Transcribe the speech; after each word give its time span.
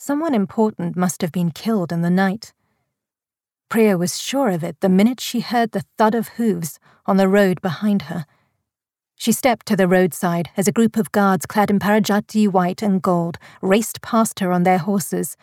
Someone 0.00 0.32
important 0.32 0.96
must 0.96 1.22
have 1.22 1.32
been 1.32 1.50
killed 1.50 1.90
in 1.90 2.02
the 2.02 2.08
night. 2.08 2.52
Priya 3.68 3.98
was 3.98 4.22
sure 4.22 4.48
of 4.48 4.62
it 4.62 4.80
the 4.80 4.88
minute 4.88 5.18
she 5.18 5.40
heard 5.40 5.72
the 5.72 5.82
thud 5.98 6.14
of 6.14 6.28
hooves 6.28 6.78
on 7.06 7.16
the 7.16 7.26
road 7.26 7.60
behind 7.60 8.02
her. 8.02 8.24
She 9.16 9.32
stepped 9.32 9.66
to 9.66 9.74
the 9.74 9.88
roadside 9.88 10.50
as 10.56 10.68
a 10.68 10.72
group 10.72 10.96
of 10.96 11.10
guards 11.10 11.46
clad 11.46 11.68
in 11.68 11.80
Parijati 11.80 12.46
white 12.46 12.80
and 12.80 13.02
gold 13.02 13.38
raced 13.60 14.00
past 14.00 14.38
her 14.38 14.52
on 14.52 14.62
their 14.62 14.78
horses, 14.78 15.36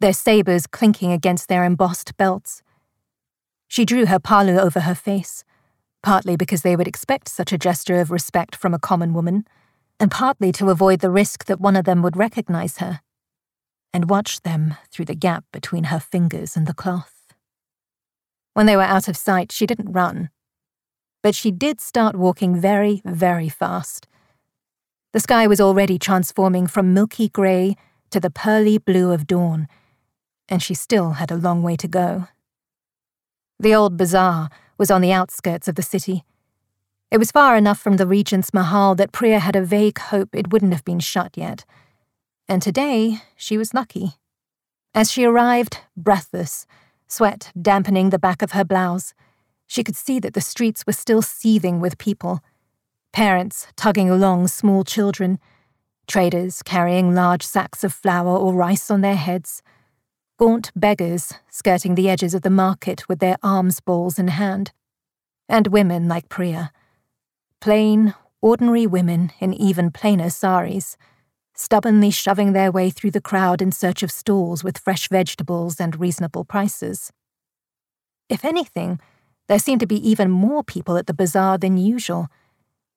their 0.00 0.12
sabres 0.12 0.66
clinking 0.66 1.12
against 1.12 1.46
their 1.46 1.62
embossed 1.62 2.16
belts. 2.16 2.64
She 3.68 3.84
drew 3.84 4.06
her 4.06 4.18
palu 4.18 4.58
over 4.58 4.80
her 4.80 4.96
face, 4.96 5.44
partly 6.02 6.34
because 6.34 6.62
they 6.62 6.74
would 6.74 6.88
expect 6.88 7.28
such 7.28 7.52
a 7.52 7.58
gesture 7.58 8.00
of 8.00 8.10
respect 8.10 8.56
from 8.56 8.74
a 8.74 8.80
common 8.80 9.14
woman, 9.14 9.46
and 10.00 10.10
partly 10.10 10.50
to 10.50 10.70
avoid 10.70 10.98
the 10.98 11.10
risk 11.10 11.44
that 11.44 11.60
one 11.60 11.76
of 11.76 11.84
them 11.84 12.02
would 12.02 12.16
recognize 12.16 12.78
her 12.78 13.02
and 13.92 14.10
watched 14.10 14.44
them 14.44 14.74
through 14.90 15.06
the 15.06 15.14
gap 15.14 15.44
between 15.52 15.84
her 15.84 16.00
fingers 16.00 16.56
and 16.56 16.66
the 16.66 16.74
cloth. 16.74 17.34
When 18.54 18.66
they 18.66 18.76
were 18.76 18.82
out 18.82 19.08
of 19.08 19.16
sight, 19.16 19.52
she 19.52 19.66
didn't 19.66 19.92
run. 19.92 20.30
But 21.22 21.34
she 21.34 21.50
did 21.50 21.80
start 21.80 22.16
walking 22.16 22.60
very, 22.60 23.02
very 23.04 23.48
fast. 23.48 24.06
The 25.12 25.20
sky 25.20 25.46
was 25.46 25.60
already 25.60 25.98
transforming 25.98 26.66
from 26.66 26.94
milky 26.94 27.28
grey 27.28 27.76
to 28.10 28.20
the 28.20 28.30
pearly 28.30 28.78
blue 28.78 29.12
of 29.12 29.26
dawn, 29.26 29.68
and 30.48 30.62
she 30.62 30.74
still 30.74 31.12
had 31.12 31.30
a 31.30 31.36
long 31.36 31.62
way 31.62 31.76
to 31.76 31.88
go. 31.88 32.28
The 33.58 33.74
old 33.74 33.96
bazaar 33.96 34.50
was 34.78 34.90
on 34.90 35.00
the 35.00 35.12
outskirts 35.12 35.68
of 35.68 35.74
the 35.74 35.82
city. 35.82 36.24
It 37.10 37.18
was 37.18 37.32
far 37.32 37.56
enough 37.56 37.78
from 37.78 37.96
the 37.96 38.06
Regent's 38.06 38.54
Mahal 38.54 38.94
that 38.94 39.12
Priya 39.12 39.40
had 39.40 39.56
a 39.56 39.64
vague 39.64 39.98
hope 39.98 40.30
it 40.32 40.52
wouldn't 40.52 40.72
have 40.72 40.84
been 40.84 41.00
shut 41.00 41.36
yet 41.36 41.64
and 42.50 42.60
today 42.60 43.22
she 43.36 43.56
was 43.56 43.72
lucky. 43.72 44.16
As 44.92 45.10
she 45.10 45.24
arrived, 45.24 45.78
breathless, 45.96 46.66
sweat 47.06 47.52
dampening 47.60 48.10
the 48.10 48.18
back 48.18 48.42
of 48.42 48.52
her 48.52 48.64
blouse, 48.64 49.14
she 49.68 49.84
could 49.84 49.94
see 49.94 50.18
that 50.18 50.34
the 50.34 50.40
streets 50.40 50.84
were 50.84 50.92
still 50.92 51.22
seething 51.22 51.80
with 51.80 51.96
people 51.96 52.40
parents 53.12 53.66
tugging 53.76 54.08
along 54.08 54.46
small 54.46 54.84
children, 54.84 55.38
traders 56.06 56.62
carrying 56.62 57.14
large 57.14 57.42
sacks 57.42 57.82
of 57.82 57.92
flour 57.92 58.36
or 58.36 58.54
rice 58.54 58.90
on 58.90 59.00
their 59.00 59.16
heads, 59.16 59.62
gaunt 60.38 60.70
beggars 60.76 61.32
skirting 61.50 61.94
the 61.94 62.08
edges 62.08 62.34
of 62.34 62.42
the 62.42 62.50
market 62.50 63.08
with 63.08 63.18
their 63.18 63.36
alms 63.42 63.80
bowls 63.80 64.18
in 64.18 64.28
hand, 64.28 64.72
and 65.48 65.68
women 65.68 66.08
like 66.08 66.28
Priya. 66.28 66.72
Plain, 67.60 68.14
ordinary 68.40 68.86
women 68.86 69.32
in 69.40 69.52
even 69.54 69.90
plainer 69.90 70.30
saris 70.30 70.96
stubbornly 71.60 72.10
shoving 72.10 72.52
their 72.52 72.72
way 72.72 72.88
through 72.88 73.10
the 73.10 73.20
crowd 73.20 73.60
in 73.60 73.70
search 73.70 74.02
of 74.02 74.10
stalls 74.10 74.64
with 74.64 74.78
fresh 74.78 75.08
vegetables 75.08 75.78
and 75.78 76.00
reasonable 76.00 76.44
prices. 76.44 77.12
If 78.28 78.44
anything, 78.44 78.98
there 79.46 79.58
seemed 79.58 79.80
to 79.80 79.86
be 79.86 80.08
even 80.08 80.30
more 80.30 80.64
people 80.64 80.96
at 80.96 81.06
the 81.06 81.14
bazaar 81.14 81.58
than 81.58 81.76
usual, 81.76 82.28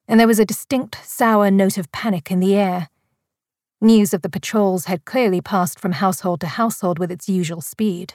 and 0.07 0.19
there 0.19 0.27
was 0.27 0.39
a 0.39 0.45
distinct 0.45 0.97
sour 1.03 1.51
note 1.51 1.77
of 1.77 1.91
panic 1.91 2.31
in 2.31 2.39
the 2.39 2.55
air. 2.55 2.89
News 3.81 4.13
of 4.13 4.21
the 4.21 4.29
patrols 4.29 4.85
had 4.85 5.03
clearly 5.03 5.41
passed 5.41 5.79
from 5.79 5.93
household 5.93 6.39
to 6.41 6.47
household 6.47 6.99
with 6.99 7.11
its 7.11 7.27
usual 7.27 7.59
speed. 7.59 8.13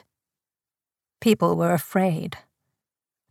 People 1.21 1.55
were 1.55 1.73
afraid. 1.73 2.37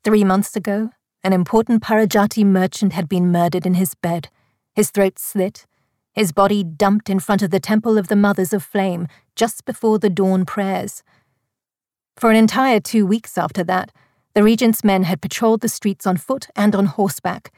Three 0.05 0.23
months 0.23 0.55
ago, 0.55 0.91
an 1.25 1.33
important 1.33 1.83
Parijati 1.83 2.45
merchant 2.45 2.93
had 2.93 3.09
been 3.09 3.33
murdered 3.33 3.67
in 3.67 3.75
his 3.75 3.95
bed, 3.95 4.29
his 4.75 4.91
throat 4.91 5.19
slit, 5.19 5.67
his 6.19 6.33
body 6.33 6.65
dumped 6.65 7.09
in 7.09 7.21
front 7.21 7.43
of 7.43 7.51
the 7.51 7.61
Temple 7.61 7.97
of 7.97 8.09
the 8.09 8.17
Mothers 8.17 8.53
of 8.53 8.65
Flame 8.65 9.07
just 9.37 9.65
before 9.65 10.01
the 10.01 10.11
dawn 10.11 10.45
prayers. 10.45 11.05
For 12.17 12.29
an 12.29 12.35
entire 12.35 12.81
two 12.81 13.07
weeks 13.07 13.39
after 13.39 13.63
that, 13.63 13.93
the 14.35 14.43
regent's 14.43 14.83
men 14.83 15.05
had 15.05 15.23
patrolled 15.23 15.61
the 15.61 15.69
streets 15.69 16.09
on 16.09 16.17
foot 16.17 16.49
and 16.57 16.75
on 16.75 16.87
horseback, 16.87 17.53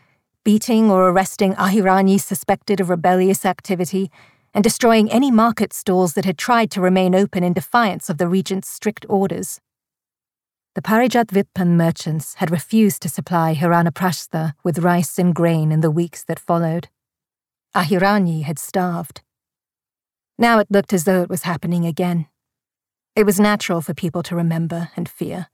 beating 0.44 0.90
or 0.90 1.08
arresting 1.08 1.54
Ahirani 1.54 2.20
suspected 2.20 2.80
of 2.80 2.90
rebellious 2.90 3.46
activity 3.46 4.10
and 4.52 4.62
destroying 4.62 5.10
any 5.10 5.30
market 5.30 5.72
stalls 5.72 6.12
that 6.12 6.26
had 6.26 6.36
tried 6.36 6.70
to 6.72 6.82
remain 6.82 7.14
open 7.14 7.42
in 7.42 7.54
defiance 7.54 8.10
of 8.10 8.18
the 8.18 8.28
regent's 8.28 8.68
strict 8.68 9.06
orders. 9.08 9.58
The 10.74 10.82
Parijat 10.82 11.28
Vitpan 11.28 11.76
merchants 11.76 12.34
had 12.34 12.50
refused 12.50 13.00
to 13.00 13.08
supply 13.08 13.54
Hiranaprastha 13.54 14.52
with 14.62 14.80
rice 14.80 15.18
and 15.18 15.34
grain 15.34 15.72
in 15.72 15.80
the 15.80 15.90
weeks 15.90 16.22
that 16.24 16.38
followed. 16.38 16.88
Ahirani 17.74 18.42
had 18.42 18.58
starved. 18.58 19.22
Now 20.38 20.58
it 20.58 20.70
looked 20.70 20.92
as 20.92 21.04
though 21.04 21.22
it 21.22 21.30
was 21.30 21.42
happening 21.42 21.86
again. 21.86 22.26
It 23.14 23.24
was 23.24 23.38
natural 23.38 23.80
for 23.80 23.94
people 23.94 24.22
to 24.24 24.34
remember 24.34 24.90
and 24.96 25.08
fear. 25.08 25.48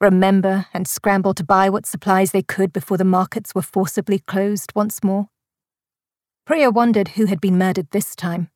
Remember 0.00 0.66
and 0.74 0.88
scramble 0.88 1.32
to 1.34 1.44
buy 1.44 1.70
what 1.70 1.86
supplies 1.86 2.32
they 2.32 2.42
could 2.42 2.72
before 2.72 2.96
the 2.96 3.04
markets 3.04 3.54
were 3.54 3.62
forcibly 3.62 4.18
closed 4.18 4.72
once 4.74 5.04
more. 5.04 5.28
Priya 6.44 6.70
wondered 6.70 7.08
who 7.08 7.26
had 7.26 7.40
been 7.40 7.56
murdered 7.56 7.88
this 7.92 8.16
time, 8.16 8.50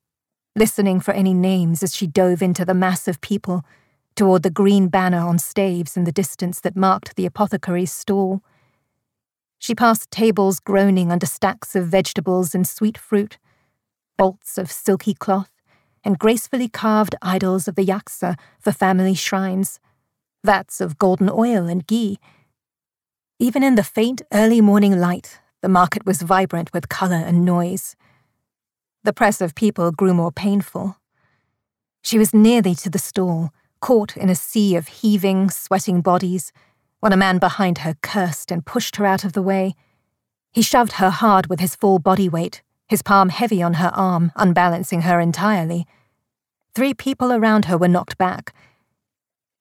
listening 0.57 0.99
for 0.99 1.15
any 1.15 1.33
names 1.33 1.83
as 1.83 1.95
she 1.95 2.07
dove 2.07 2.43
into 2.43 2.65
the 2.65 2.75
mass 2.75 3.07
of 3.07 3.21
people 3.21 3.65
toward 4.17 4.43
the 4.43 4.51
green 4.51 4.89
banner 4.89 5.21
on 5.21 5.39
staves 5.39 5.97
in 5.97 6.05
the 6.05 6.11
distance 6.11 6.61
that 6.61 6.75
marked 6.75 7.15
the 7.15 7.27
apothecary's 7.27 7.93
stall. 7.93 8.43
She 9.67 9.75
passed 9.75 10.13
tables 10.13 10.61
groaning 10.61 11.11
under 11.11 11.27
stacks 11.27 11.75
of 11.75 11.89
vegetables 11.89 12.55
and 12.55 12.65
sweet 12.65 12.97
fruit, 12.97 13.37
bolts 14.17 14.59
of 14.59 14.71
silky 14.71 15.13
cloth, 15.13 15.51
and 16.05 16.21
gracefully 16.21 16.69
carved 16.69 17.17
idols 17.21 17.67
of 17.67 17.75
the 17.75 17.85
yaksa 17.85 18.39
for 18.61 18.71
family 18.71 19.15
shrines, 19.15 19.81
vats 20.45 20.81
of 20.81 20.99
golden 20.99 21.29
oil 21.29 21.67
and 21.67 21.85
ghee. 21.89 22.21
Even 23.41 23.65
in 23.65 23.75
the 23.75 23.83
faint 23.83 24.23
early 24.33 24.61
morning 24.61 25.01
light, 25.01 25.41
the 25.63 25.69
market 25.69 26.07
was 26.07 26.23
vibrant 26.23 26.73
with 26.73 26.89
colour 26.89 27.25
and 27.27 27.45
noise. 27.45 27.97
The 29.03 29.13
press 29.13 29.41
of 29.41 29.57
people 29.57 29.91
grew 29.91 30.15
more 30.15 30.31
painful. 30.31 30.97
She 32.05 32.19
was 32.19 32.33
nearly 32.33 32.77
to 32.77 32.89
the 32.89 33.01
stall, 33.01 33.51
caught 33.81 34.17
in 34.17 34.29
a 34.29 34.37
sea 34.37 34.77
of 34.77 34.87
heaving, 34.87 35.51
sweating 35.51 36.03
bodies 36.03 36.53
when 37.01 37.13
a 37.13 37.17
man 37.17 37.39
behind 37.39 37.79
her 37.79 37.95
cursed 38.03 38.51
and 38.51 38.67
pushed 38.67 38.97
her 38.97 39.07
out 39.07 39.25
of 39.25 39.33
the 39.33 39.43
way. 39.43 39.75
He 40.53 40.63
shoved 40.63 40.93
her 40.93 41.11
hard 41.11 41.49
with 41.49 41.61
his 41.61 41.77
full 41.77 41.99
body 41.99 42.29
weight, 42.29 42.63
his 42.89 43.03
palm 43.03 43.29
heavy 43.29 43.63
on 43.63 43.75
her 43.75 43.91
arm, 43.95 44.33
unbalancing 44.37 45.03
her 45.03 45.21
entirely. 45.21 45.87
Three 46.75 46.95
people 46.95 47.33
around 47.33 47.67
her 47.67 47.77
were 47.77 47.89
knocked 47.89 48.17
back. 48.17 48.55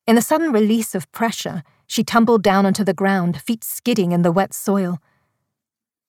In 0.08 0.16
the 0.16 0.22
sudden 0.22 0.52
release 0.52 0.96
of 0.96 1.12
pressure, 1.12 1.64
she 1.88 2.04
tumbled 2.04 2.44
down 2.44 2.66
onto 2.66 2.84
the 2.84 2.94
ground, 2.94 3.42
feet 3.42 3.64
skidding 3.64 4.12
in 4.12 4.22
the 4.22 4.32
wet 4.32 4.54
soil. 4.54 5.00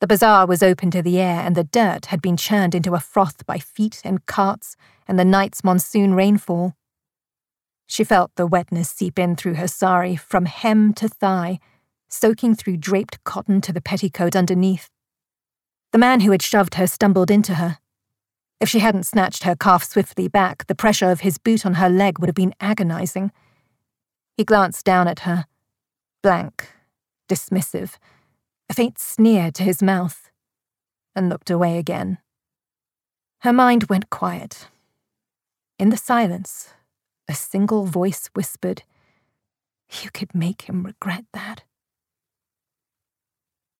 The 0.00 0.06
bazaar 0.06 0.47
was 0.47 0.62
open 0.62 0.91
to 0.91 1.03
the 1.03 1.19
air, 1.19 1.41
and 1.41 1.56
the 1.56 1.65
dirt 1.65 2.06
had 2.06 2.20
been 2.20 2.36
churned 2.36 2.75
into 2.75 2.94
a 2.94 3.00
froth 3.00 3.47
by 3.47 3.59
feet 3.59 4.03
and 4.04 4.25
carts 4.26 4.76
and 5.09 5.19
the 5.19 5.25
night's 5.25 5.65
monsoon 5.65 6.15
rainfall. 6.15 6.75
She 7.86 8.04
felt 8.04 8.34
the 8.34 8.47
wetness 8.47 8.91
seep 8.91 9.19
in 9.19 9.36
through 9.36 9.54
her 9.54 9.69
sari 9.69 10.16
from 10.16 10.47
hem 10.47 10.92
to 10.94 11.08
thigh, 11.08 11.60
soaking 12.08 12.54
through 12.54 12.78
draped 12.78 13.22
cotton 13.24 13.60
to 13.62 13.72
the 13.72 13.80
petticoat 13.80 14.34
underneath. 14.34 14.88
The 15.92 15.98
man 15.98 16.20
who 16.20 16.32
had 16.32 16.42
shoved 16.42 16.74
her 16.74 16.86
stumbled 16.86 17.30
into 17.30 17.54
her. 17.54 17.78
If 18.60 18.69
she 18.69 18.80
hadn't 18.80 19.04
snatched 19.04 19.44
her 19.44 19.54
calf 19.54 19.84
swiftly 19.84 20.28
back, 20.28 20.66
the 20.66 20.74
pressure 20.74 21.10
of 21.10 21.20
his 21.20 21.38
boot 21.38 21.64
on 21.64 21.74
her 21.74 21.88
leg 21.88 22.19
would 22.19 22.28
have 22.28 22.34
been 22.34 22.54
agonizing. 22.60 23.30
He 24.36 24.44
glanced 24.44 24.84
down 24.84 25.08
at 25.08 25.20
her, 25.20 25.47
blank, 26.22 26.70
dismissive, 27.28 27.98
a 28.68 28.74
faint 28.74 28.98
sneer 28.98 29.50
to 29.53 29.62
his 29.62 29.82
mouth, 29.82 30.30
and 31.14 31.28
looked 31.28 31.50
away 31.50 31.78
again. 31.78 32.18
Her 33.41 33.53
mind 33.53 33.84
went 33.84 34.10
quiet. 34.10 34.68
In 35.78 35.91
the 35.91 35.97
silence, 35.97 36.70
a 37.28 37.34
single 37.34 37.84
voice 37.84 38.30
whispered, 38.34 38.82
You 40.02 40.10
could 40.10 40.34
make 40.34 40.62
him 40.62 40.84
regret 40.84 41.24
that. 41.32 41.64